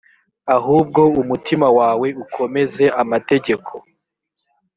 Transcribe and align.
ahubwo 0.55 1.01
umutima 1.21 1.67
wawe 1.77 2.07
ukomeze 2.23 2.85
amategeko 3.01 3.71